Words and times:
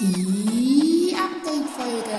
Die 0.00 1.14
Update-Folge. 1.14 2.18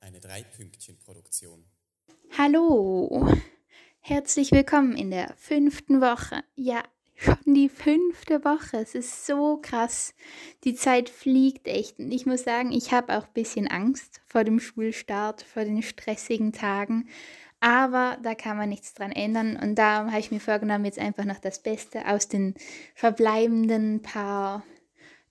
Eine 0.00 0.20
Drei-Pünktchen-Produktion. 0.20 1.66
Hallo, 2.38 3.28
herzlich 4.00 4.52
willkommen 4.52 4.96
in 4.96 5.10
der 5.10 5.34
fünften 5.36 6.00
Woche. 6.00 6.44
Ja, 6.54 6.82
schon 7.22 7.54
die 7.54 7.68
fünfte 7.68 8.44
Woche. 8.44 8.78
Es 8.78 8.94
ist 8.94 9.26
so 9.26 9.58
krass. 9.60 10.14
Die 10.64 10.74
Zeit 10.74 11.08
fliegt 11.08 11.68
echt. 11.68 11.98
Und 11.98 12.10
ich 12.10 12.26
muss 12.26 12.44
sagen, 12.44 12.72
ich 12.72 12.92
habe 12.92 13.16
auch 13.16 13.24
ein 13.24 13.32
bisschen 13.34 13.68
Angst 13.68 14.20
vor 14.26 14.44
dem 14.44 14.60
Schulstart, 14.60 15.42
vor 15.42 15.64
den 15.64 15.82
stressigen 15.82 16.52
Tagen. 16.52 17.08
Aber 17.60 18.18
da 18.22 18.34
kann 18.34 18.56
man 18.56 18.68
nichts 18.68 18.92
dran 18.94 19.12
ändern. 19.12 19.56
Und 19.56 19.76
darum 19.76 20.10
habe 20.10 20.20
ich 20.20 20.32
mir 20.32 20.40
vorgenommen, 20.40 20.84
jetzt 20.84 20.98
einfach 20.98 21.24
noch 21.24 21.38
das 21.38 21.62
Beste 21.62 22.06
aus 22.08 22.26
den 22.26 22.54
verbleibenden 22.94 24.02
paar 24.02 24.64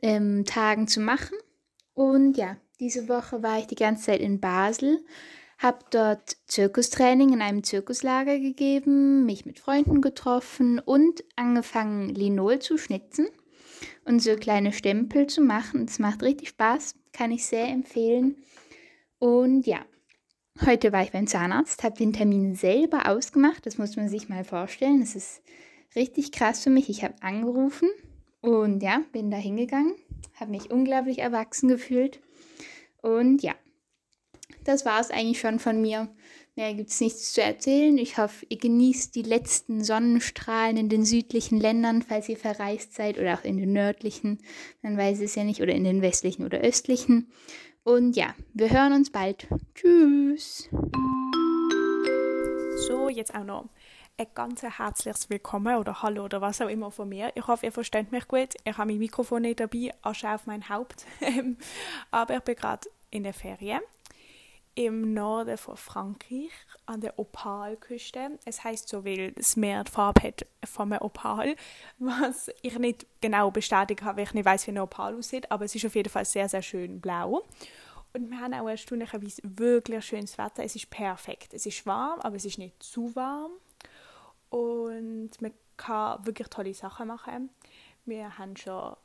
ähm, 0.00 0.44
Tagen 0.46 0.88
zu 0.88 1.00
machen. 1.00 1.36
Und 1.92 2.36
ja, 2.36 2.56
diese 2.80 3.08
Woche 3.08 3.42
war 3.42 3.58
ich 3.58 3.66
die 3.66 3.74
ganze 3.74 4.04
Zeit 4.04 4.20
in 4.20 4.40
Basel 4.40 5.04
habe 5.64 5.78
dort 5.90 6.36
Zirkustraining 6.46 7.32
in 7.32 7.40
einem 7.40 7.64
Zirkuslager 7.64 8.38
gegeben, 8.38 9.24
mich 9.24 9.46
mit 9.46 9.58
Freunden 9.58 10.02
getroffen 10.02 10.78
und 10.78 11.24
angefangen, 11.36 12.10
Linol 12.10 12.58
zu 12.58 12.76
schnitzen 12.76 13.26
und 14.04 14.22
so 14.22 14.36
kleine 14.36 14.74
Stempel 14.74 15.26
zu 15.26 15.40
machen. 15.40 15.86
Es 15.86 15.98
macht 15.98 16.22
richtig 16.22 16.50
Spaß, 16.50 16.96
kann 17.14 17.32
ich 17.32 17.46
sehr 17.46 17.66
empfehlen. 17.68 18.36
Und 19.18 19.66
ja, 19.66 19.78
heute 20.66 20.92
war 20.92 21.02
ich 21.02 21.12
beim 21.12 21.26
Zahnarzt, 21.26 21.82
habe 21.82 21.96
den 21.96 22.12
Termin 22.12 22.54
selber 22.54 23.08
ausgemacht. 23.08 23.64
Das 23.64 23.78
muss 23.78 23.96
man 23.96 24.10
sich 24.10 24.28
mal 24.28 24.44
vorstellen. 24.44 25.00
Das 25.00 25.16
ist 25.16 25.40
richtig 25.96 26.30
krass 26.30 26.62
für 26.62 26.70
mich. 26.70 26.90
Ich 26.90 27.02
habe 27.02 27.14
angerufen 27.22 27.88
und 28.42 28.82
ja, 28.82 29.00
bin 29.12 29.30
da 29.30 29.38
hingegangen, 29.38 29.94
habe 30.34 30.50
mich 30.50 30.70
unglaublich 30.70 31.20
erwachsen 31.20 31.68
gefühlt. 31.70 32.20
Und 33.00 33.42
ja, 33.42 33.54
das 34.64 34.84
war 34.84 35.00
es 35.00 35.10
eigentlich 35.10 35.40
schon 35.40 35.58
von 35.58 35.80
mir. 35.80 36.08
Mehr 36.56 36.74
gibt 36.74 36.90
es 36.90 37.00
nichts 37.00 37.32
zu 37.32 37.42
erzählen. 37.42 37.98
Ich 37.98 38.16
hoffe, 38.16 38.46
ihr 38.48 38.58
genießt 38.58 39.14
die 39.14 39.22
letzten 39.22 39.82
Sonnenstrahlen 39.82 40.76
in 40.76 40.88
den 40.88 41.04
südlichen 41.04 41.58
Ländern, 41.58 42.02
falls 42.02 42.28
ihr 42.28 42.36
verreist 42.36 42.94
seid, 42.94 43.18
oder 43.18 43.34
auch 43.34 43.44
in 43.44 43.56
den 43.56 43.72
nördlichen, 43.72 44.38
man 44.80 44.96
weiß 44.96 45.20
es 45.20 45.34
ja 45.34 45.42
nicht, 45.42 45.60
oder 45.60 45.72
in 45.72 45.84
den 45.84 46.00
westlichen 46.00 46.44
oder 46.44 46.58
östlichen. 46.58 47.32
Und 47.82 48.16
ja, 48.16 48.34
wir 48.54 48.70
hören 48.70 48.92
uns 48.92 49.10
bald. 49.10 49.48
Tschüss. 49.74 50.70
So, 52.86 53.08
jetzt 53.08 53.34
auch 53.34 53.44
noch 53.44 53.68
ein 54.16 54.26
ganz 54.32 54.62
herzliches 54.62 55.28
Willkommen 55.28 55.76
oder 55.76 56.02
Hallo 56.02 56.24
oder 56.24 56.40
was 56.40 56.60
auch 56.60 56.68
immer 56.68 56.92
von 56.92 57.08
mir. 57.08 57.32
Ich 57.34 57.46
hoffe, 57.48 57.66
ihr 57.66 57.72
versteht 57.72 58.12
mich 58.12 58.28
gut. 58.28 58.54
Ich 58.64 58.78
habe 58.78 58.92
mein 58.92 58.98
Mikrofon 58.98 59.42
nicht 59.42 59.58
dabei, 59.58 59.92
Asche 60.02 60.30
auf 60.30 60.46
mein 60.46 60.68
Haupt. 60.68 61.04
Aber 62.12 62.36
ich 62.36 62.42
bin 62.42 62.54
gerade 62.54 62.88
in 63.10 63.24
der 63.24 63.34
Ferien 63.34 63.80
im 64.74 65.14
Norden 65.14 65.56
von 65.56 65.76
Frankreich 65.76 66.50
an 66.86 67.00
der 67.00 67.18
Opalküste. 67.18 68.38
Es 68.44 68.64
heißt 68.64 68.88
so, 68.88 69.04
weil 69.04 69.32
das 69.32 69.56
Meer 69.56 69.84
die 69.84 69.90
Farbe 69.90 70.22
hat 70.22 70.46
von 70.64 70.92
einem 70.92 71.02
Opal, 71.02 71.54
was 71.98 72.50
ich 72.62 72.78
nicht 72.78 73.06
genau 73.20 73.50
bestätigt 73.50 74.02
habe, 74.02 74.18
weil 74.18 74.24
ich 74.24 74.34
nicht 74.34 74.44
weiß, 74.44 74.66
wie 74.66 74.72
ein 74.72 74.78
Opal 74.78 75.14
aussieht, 75.16 75.50
aber 75.50 75.64
es 75.64 75.74
ist 75.74 75.86
auf 75.86 75.94
jeden 75.94 76.10
Fall 76.10 76.24
sehr, 76.24 76.48
sehr 76.48 76.62
schön 76.62 77.00
blau. 77.00 77.44
Und 78.12 78.30
wir 78.30 78.38
haben 78.38 78.54
auch 78.54 78.68
erstaunlicherweise 78.68 79.42
wirklich 79.42 80.04
schönes 80.04 80.38
Wetter. 80.38 80.62
Es 80.62 80.76
ist 80.76 80.88
perfekt. 80.88 81.52
Es 81.52 81.66
ist 81.66 81.84
warm, 81.84 82.20
aber 82.20 82.36
es 82.36 82.44
ist 82.44 82.58
nicht 82.58 82.80
zu 82.80 83.14
warm. 83.16 83.50
Und 84.50 85.30
man 85.40 85.52
kann 85.76 86.24
wirklich 86.24 86.46
tolle 86.48 86.74
Sachen 86.74 87.08
machen. 87.08 87.50
Wir 88.04 88.38
haben 88.38 88.56
schon 88.56 88.96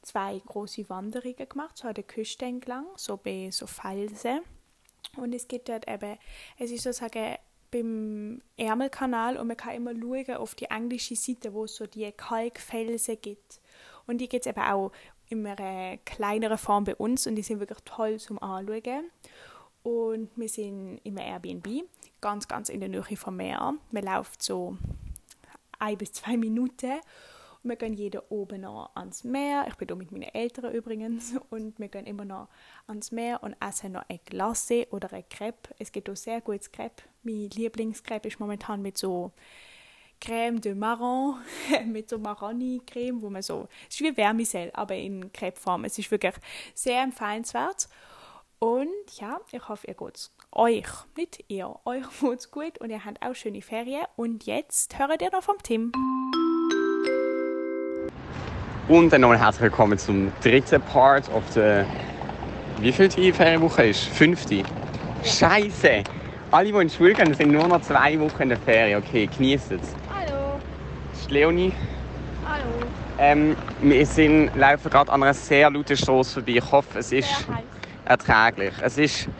zwei 0.00 0.40
große 0.46 0.88
Wanderungen 0.88 1.48
gemacht, 1.48 1.76
so 1.76 1.88
an 1.88 1.94
der 1.94 2.04
Küste 2.04 2.46
entlang, 2.46 2.86
so 2.96 3.18
bei 3.18 3.50
so 3.50 3.66
Felsen 3.66 4.40
und 5.16 5.34
es 5.34 5.48
gibt 5.48 5.68
dort 5.68 5.88
eben, 5.88 6.18
es 6.58 6.70
ist 6.70 6.82
sozusagen 6.82 7.36
beim 7.70 8.40
Ärmelkanal 8.56 9.36
und 9.36 9.48
man 9.48 9.56
kann 9.56 9.74
immer 9.74 9.92
schauen 9.94 10.36
auf 10.36 10.54
die 10.54 10.66
englische 10.66 11.16
Seite, 11.16 11.52
wo 11.52 11.64
es 11.64 11.74
so 11.76 11.86
die 11.86 12.10
Kalkfelsen 12.12 13.20
gibt. 13.20 13.60
Und 14.06 14.18
die 14.18 14.28
gibt 14.28 14.46
es 14.46 14.50
eben 14.50 14.62
auch 14.62 14.92
in 15.28 15.46
einer 15.46 15.96
kleineren 16.04 16.58
Form 16.58 16.84
bei 16.84 16.94
uns 16.94 17.26
und 17.26 17.34
die 17.34 17.42
sind 17.42 17.60
wirklich 17.60 17.80
toll 17.84 18.18
zum 18.18 18.40
Anschauen. 18.40 19.10
Und 19.82 20.30
wir 20.36 20.48
sind 20.48 21.00
im 21.04 21.18
Airbnb, 21.18 21.84
ganz, 22.20 22.48
ganz 22.48 22.68
in 22.68 22.80
der 22.80 22.88
Nähe 22.88 23.16
vom 23.16 23.36
Meer. 23.36 23.74
Man 23.90 24.04
läuft 24.04 24.42
so 24.42 24.78
ein 25.78 25.98
bis 25.98 26.12
zwei 26.12 26.36
Minuten 26.36 27.00
wir 27.64 27.76
gehen 27.76 27.94
jeder 27.94 28.30
oben 28.30 28.60
noch 28.60 28.90
ans 28.94 29.24
Meer. 29.24 29.64
Ich 29.68 29.74
bin 29.76 29.88
hier 29.88 29.96
mit 29.96 30.12
meinen 30.12 30.34
Eltern 30.34 30.72
übrigens. 30.72 31.34
Und 31.50 31.78
wir 31.78 31.88
gehen 31.88 32.06
immer 32.06 32.24
noch 32.24 32.48
ans 32.86 33.10
Meer 33.10 33.42
und 33.42 33.56
essen 33.60 33.92
noch 33.92 34.04
ein 34.08 34.20
Glace 34.26 34.86
oder 34.90 35.12
ein 35.12 35.28
Crepe. 35.28 35.74
Es 35.78 35.90
gibt 35.90 36.10
auch 36.10 36.16
sehr 36.16 36.40
gutes 36.42 36.70
Crepe. 36.70 37.02
Mein 37.22 37.48
Lieblingskrepe 37.50 38.28
ist 38.28 38.38
momentan 38.38 38.82
mit 38.82 38.98
so 38.98 39.32
Creme 40.20 40.60
de 40.60 40.74
Marron, 40.74 41.36
mit 41.86 42.08
so 42.10 42.18
Maroni-Creme, 42.18 43.20
wo 43.20 43.30
man 43.30 43.42
so, 43.42 43.68
es 43.88 43.96
ist 43.96 44.00
wie 44.02 44.12
Vermicell, 44.12 44.70
aber 44.74 44.94
in 44.94 45.32
Crepe-Form. 45.32 45.84
Es 45.84 45.98
ist 45.98 46.10
wirklich 46.10 46.34
sehr 46.74 47.02
empfehlenswert. 47.02 47.88
Und 48.58 48.88
ja, 49.18 49.40
ich 49.50 49.68
hoffe, 49.68 49.86
ihr 49.86 49.94
geht's 49.94 50.34
euch, 50.52 50.86
nicht 51.16 51.44
ihr, 51.48 51.74
euch 51.84 52.04
geht's 52.20 52.50
gut 52.50 52.78
und 52.78 52.90
ihr 52.90 53.04
habt 53.04 53.22
auch 53.22 53.34
schöne 53.34 53.62
Ferien. 53.62 54.06
Und 54.16 54.44
jetzt 54.44 54.98
hört 54.98 55.20
ihr 55.20 55.30
noch 55.30 55.42
vom 55.42 55.58
Tim. 55.62 55.92
Und 58.86 59.10
dann 59.10 59.22
nochmal 59.22 59.38
herzlich 59.38 59.62
willkommen 59.62 59.96
zum 59.96 60.30
dritten 60.42 60.82
Part 60.82 61.30
of 61.32 61.42
der. 61.54 61.86
Wie 62.80 62.92
viel 62.92 63.08
die 63.08 63.32
Ferienwoche 63.32 63.86
ist? 63.86 64.04
Fünfte. 64.08 64.62
Scheiße! 65.24 66.04
Alle, 66.50 66.70
die 66.70 66.78
in 66.78 66.88
die 66.88 66.94
Schule 66.94 67.14
gehen, 67.14 67.32
sind 67.32 67.50
nur 67.50 67.66
noch 67.66 67.80
zwei 67.80 68.20
Wochen 68.20 68.42
in 68.42 68.48
der 68.50 68.58
Ferien. 68.58 69.02
Okay, 69.02 69.26
genießt 69.38 69.72
es. 69.72 69.80
Hallo. 70.14 70.60
Das 71.10 71.20
ist 71.22 71.30
Leonie. 71.30 71.72
Hallo. 72.46 72.62
Ähm, 73.18 73.56
wir 73.80 74.04
sind, 74.04 74.54
laufen 74.54 74.90
gerade 74.90 75.10
an 75.10 75.22
einer 75.22 75.32
sehr 75.32 75.70
lauten 75.70 75.96
Straße 75.96 76.34
vorbei. 76.34 76.52
Ich 76.52 76.70
hoffe, 76.70 76.98
es 76.98 77.10
ist 77.10 77.46
erträglich. 78.04 78.74
Es 78.82 78.98
ist 78.98 79.30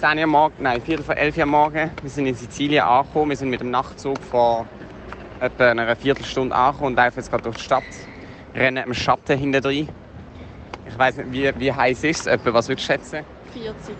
10 0.00 0.18
Uhr 0.18 0.26
morgen, 0.26 0.54
nein, 0.58 0.82
Viertel 0.82 1.04
vor 1.04 1.16
11 1.16 1.36
Uhr 1.36 1.46
morgen. 1.46 1.92
Wir 2.02 2.10
sind 2.10 2.26
in 2.26 2.34
Sizilien 2.34 2.82
angekommen. 2.82 3.30
Wir 3.30 3.36
sind 3.36 3.50
mit 3.50 3.60
dem 3.60 3.70
Nachtzug 3.70 4.18
vor 4.18 4.66
etwa 5.38 5.70
einer 5.70 5.94
Viertelstunde 5.94 6.52
angekommen 6.52 6.88
und 6.88 6.96
laufen 6.96 7.18
jetzt 7.18 7.30
gerade 7.30 7.44
durch 7.44 7.56
die 7.56 7.62
Stadt 7.62 7.84
rennen 8.54 8.84
im 8.84 8.94
Schatten 8.94 9.38
hinten 9.38 9.62
drin. 9.62 9.88
Ich 10.88 10.98
weiß 10.98 11.16
nicht, 11.18 11.32
wie, 11.32 11.60
wie 11.60 11.72
heiß 11.72 12.04
ist 12.04 12.20
es? 12.20 12.26
Etwa, 12.26 12.52
was 12.54 12.68
würdest 12.68 12.88
du 12.88 12.92
schätzen? 12.92 13.24
40. 13.52 13.94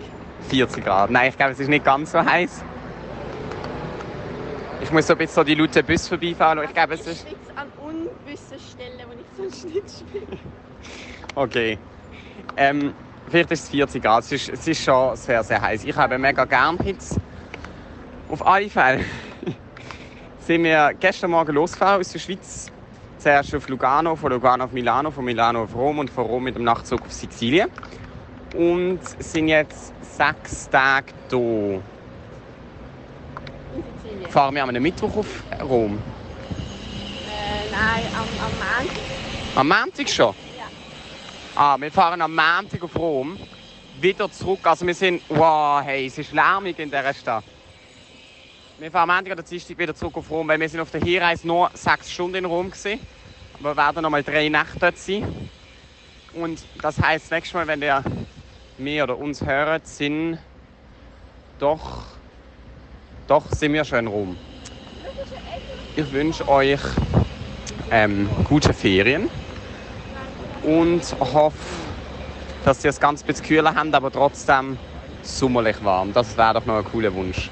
40 0.49 0.83
Grad. 0.83 1.09
Nein, 1.09 1.29
ich 1.29 1.37
glaube, 1.37 1.53
es 1.53 1.59
ist 1.59 1.69
nicht 1.69 1.85
ganz 1.85 2.11
so 2.11 2.23
heiß. 2.23 2.63
Ich 4.81 4.91
muss 4.91 5.07
so 5.07 5.13
ein 5.13 5.19
bisschen 5.19 5.35
so 5.35 5.43
die 5.43 5.55
lauten 5.55 5.85
Bus 5.85 6.07
vorbeifahren. 6.07 6.63
Ich 6.63 6.73
glaube, 6.73 6.95
es 6.95 7.07
ist... 7.07 7.27
Ich 7.27 7.57
an 7.57 7.67
ungewissen 7.79 8.59
Stellen, 8.59 8.99
wo 9.07 9.13
ich 9.13 9.51
sonst 9.51 9.65
nicht 9.65 9.89
spiele. 9.89 10.39
Okay. 11.35 11.77
Ähm, 12.57 12.93
vielleicht 13.29 13.51
ist 13.51 13.63
es 13.65 13.69
40 13.69 14.03
Grad. 14.03 14.23
Es 14.23 14.31
ist, 14.31 14.49
es 14.49 14.67
ist 14.67 14.83
schon 14.83 15.15
sehr, 15.15 15.43
sehr 15.43 15.61
heiß. 15.61 15.85
Ich 15.85 15.95
habe 15.95 16.17
mega 16.17 16.45
gern 16.45 16.77
Hitze. 16.79 17.21
Auf 18.29 18.45
alle 18.45 18.69
Fälle 18.69 19.05
sind 20.39 20.63
wir 20.63 20.93
gestern 20.99 21.31
Morgen 21.31 21.53
losgefahren 21.53 21.99
aus 22.01 22.11
der 22.11 22.19
Schweiz 22.19 22.71
zuerst 23.21 23.53
auf 23.55 23.69
Lugano, 23.69 24.15
von 24.15 24.31
Lugano 24.31 24.63
auf 24.65 24.71
Milano, 24.71 25.11
von 25.11 25.23
Milano 25.23 25.63
auf 25.63 25.75
Rom 25.75 25.99
und 25.99 26.09
von 26.09 26.25
Rom 26.25 26.43
mit 26.43 26.55
dem 26.55 26.63
Nachtzug 26.63 27.01
auf 27.01 27.11
Sizilien. 27.11 27.69
Und 28.55 28.99
sind 29.19 29.47
jetzt 29.47 29.93
sechs 30.01 30.69
Tage 30.69 31.13
hier. 31.29 31.39
In 31.39 31.83
Sizilien. 34.03 34.31
Fahren 34.31 34.55
wir 34.55 34.63
am 34.63 34.71
Mittwoch 34.71 35.17
auf 35.17 35.43
Rom? 35.61 35.93
Äh, 35.93 37.71
nein, 37.71 38.03
am, 38.13 38.27
am 38.45 38.51
Montag. 38.57 38.97
Am 39.55 39.67
Montag 39.67 40.09
schon? 40.09 40.35
Ja. 40.57 40.65
Ah, 41.55 41.77
wir 41.79 41.91
fahren 41.91 42.21
am 42.21 42.35
Montag 42.35 42.83
auf 42.83 42.95
Rom. 42.95 43.37
Wieder 43.99 44.31
zurück. 44.31 44.59
Also 44.63 44.85
wir 44.87 44.95
sind... 44.95 45.21
Wow, 45.29 45.81
hey, 45.83 46.07
es 46.07 46.17
ist 46.17 46.33
lärmig 46.33 46.79
in 46.79 46.89
dieser 46.89 47.13
Stadt. 47.13 47.43
Wir 48.81 48.89
fahren 48.89 49.11
am 49.11 49.15
Montag 49.17 49.33
oder 49.33 49.43
Dienstag 49.43 49.77
wieder 49.77 49.93
zurück 49.93 50.17
auf 50.17 50.31
Rom, 50.31 50.47
weil 50.47 50.59
wir 50.59 50.67
sind 50.67 50.79
auf 50.79 50.89
der 50.89 51.01
Hinreise 51.01 51.45
nur 51.45 51.69
sechs 51.75 52.11
Stunden 52.11 52.37
in 52.37 52.45
Rom 52.45 52.71
gewesen. 52.71 52.99
Wir 53.59 53.77
werden 53.77 54.01
noch 54.01 54.09
mal 54.09 54.23
drei 54.23 54.49
Nächte 54.49 54.79
dort 54.79 54.97
sein. 54.97 55.51
Und 56.33 56.63
das 56.81 56.99
heißt, 56.99 57.29
nächstes 57.29 57.53
Mal, 57.53 57.67
wenn 57.67 57.79
ihr 57.79 58.03
mich 58.79 58.99
oder 58.99 59.19
uns 59.19 59.45
hört, 59.45 59.85
sind 59.85 60.39
doch, 61.59 62.05
doch 63.27 63.51
sind 63.51 63.73
wir 63.73 63.85
schon 63.85 63.99
in 63.99 64.07
Rom. 64.07 64.37
Ich 65.95 66.11
wünsche 66.11 66.47
euch 66.47 66.81
ähm, 67.91 68.27
gute 68.45 68.73
Ferien 68.73 69.29
und 70.63 71.03
hoffe, 71.19 71.55
dass 72.65 72.83
ihr 72.83 72.89
es 72.89 72.99
ganz 72.99 73.21
bisschen 73.21 73.45
kühler 73.45 73.75
habt, 73.75 73.93
aber 73.93 74.11
trotzdem 74.11 74.79
sommerlich 75.21 75.83
warm. 75.83 76.13
Das 76.13 76.35
wäre 76.35 76.55
doch 76.55 76.65
noch 76.65 76.77
ein 76.77 76.85
cooler 76.85 77.13
Wunsch. 77.13 77.51